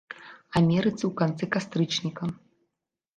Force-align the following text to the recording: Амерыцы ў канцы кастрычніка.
Амерыцы 0.59 0.99
ў 0.99 1.09
канцы 1.19 1.49
кастрычніка. 1.57 2.31